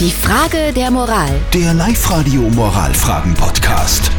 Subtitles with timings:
[0.00, 1.30] Die Frage der Moral.
[1.52, 4.10] Der Live-Radio Moralfragen-Podcast.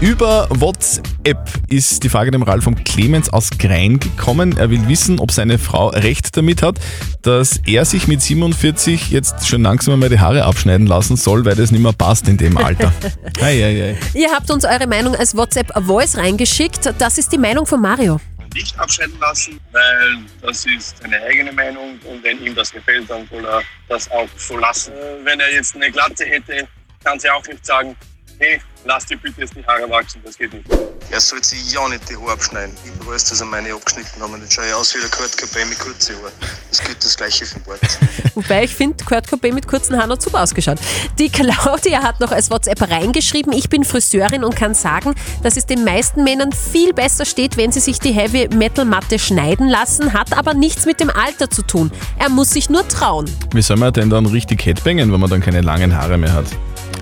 [0.00, 1.38] Über WhatsApp
[1.68, 4.56] ist die Frage der Moral vom Clemens aus Grein gekommen.
[4.58, 6.80] Er will wissen, ob seine Frau recht damit hat,
[7.22, 11.54] dass er sich mit 47 jetzt schon langsam mal die Haare abschneiden lassen soll, weil
[11.54, 12.92] das nicht mehr passt in dem Alter.
[13.40, 13.96] ei, ei, ei.
[14.18, 16.92] Ihr habt uns eure Meinung als WhatsApp-Voice reingeschickt.
[16.98, 18.18] Das ist die Meinung von Mario.
[18.54, 23.28] Nicht abschneiden lassen, weil das ist seine eigene Meinung und wenn ihm das gefällt, dann
[23.28, 24.92] soll er das auch so lassen.
[24.92, 26.66] Äh, Wenn er jetzt eine Glatze hätte,
[27.02, 27.96] kann sie auch nicht sagen,
[28.44, 30.66] hey, lass dir bitte jetzt die Haare wachsen, das geht nicht.
[31.10, 32.74] Er sollte sich ja nicht die Haare abschneiden.
[32.84, 34.40] Ich weiß, dass er meine abgeschnitten haben.
[34.40, 36.32] Jetzt schaue ich aus wie der Kurt Cobain mit kurzen Haaren.
[36.70, 37.80] Das gilt das gleiche für den Bart.
[38.34, 40.78] Wobei ich finde, Kurt Cobain mit kurzen Haaren hat super ausgeschaut.
[41.18, 45.66] Die Claudia hat noch als WhatsApp reingeschrieben, ich bin Friseurin und kann sagen, dass es
[45.66, 50.12] den meisten Männern viel besser steht, wenn sie sich die Heavy Metal Matte schneiden lassen,
[50.12, 51.92] hat aber nichts mit dem Alter zu tun.
[52.18, 53.30] Er muss sich nur trauen.
[53.52, 56.46] Wie soll man denn dann richtig headbangen, wenn man dann keine langen Haare mehr hat?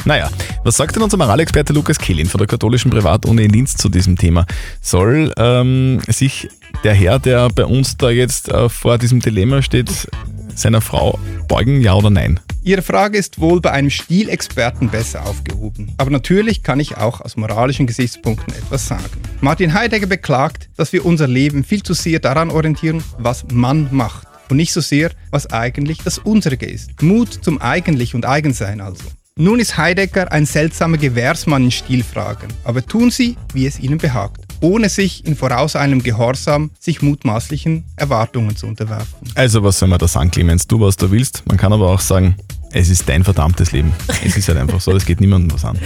[0.04, 0.28] Naja,
[0.64, 4.16] was sagt denn unser Moralexperte Lukas Kehlin von der katholischen Privatuni in Linz zu diesem
[4.16, 4.46] Thema?
[4.80, 6.48] Soll ähm, sich
[6.82, 10.08] der Herr, der bei uns da jetzt äh, vor diesem Dilemma steht,
[10.54, 12.40] seiner Frau beugen, ja oder nein?
[12.64, 15.92] Ihre Frage ist wohl bei einem Stilexperten besser aufgehoben.
[15.98, 19.04] Aber natürlich kann ich auch aus moralischen Gesichtspunkten etwas sagen.
[19.40, 24.26] Martin Heidegger beklagt, dass wir unser Leben viel zu sehr daran orientieren, was man macht.
[24.48, 27.02] Und nicht so sehr, was eigentlich das unsere ist.
[27.02, 29.04] Mut zum Eigentlich und Eigensein also.
[29.38, 34.42] Nun ist Heidegger ein seltsamer Gewährsmann in Stilfragen, aber tun Sie, wie es Ihnen behagt,
[34.60, 39.32] ohne sich in vorauseilendem Gehorsam sich mutmaßlichen Erwartungen zu unterwerfen.
[39.34, 40.66] Also was soll man da sagen, Clemens?
[40.66, 41.44] Du, was du willst.
[41.48, 42.36] Man kann aber auch sagen,
[42.72, 43.92] es ist dein verdammtes Leben.
[44.24, 45.78] Es ist halt einfach so, es geht niemandem was an.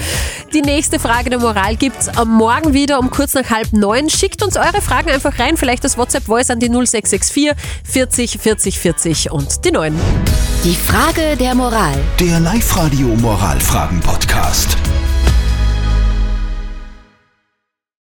[0.52, 4.10] Die nächste Frage der Moral gibt's am Morgen wieder um kurz nach halb neun.
[4.10, 7.52] Schickt uns eure Fragen einfach rein, vielleicht das WhatsApp-Voice an die 0664
[7.84, 9.94] 40 40 40 und die 9.
[10.64, 11.94] Die Frage der Moral.
[12.20, 14.76] Der Live-Radio Moralfragen-Podcast.